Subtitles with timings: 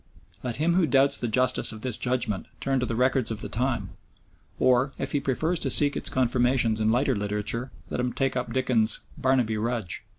[0.41, 3.47] Let him who doubts the justice of this judgment turn to the records of the
[3.49, 3.91] time,
[4.57, 8.51] or, if he prefers to seek its confirmation in lighter literature, let him take up
[8.51, 10.01] Dickens's "Barnaby Rudge."